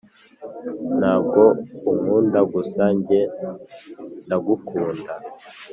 ntabwo 0.99 1.41
unkunda 1.91 2.39
gusa 2.53 2.83
njye 2.95 3.21
ndagukunda 4.25 5.13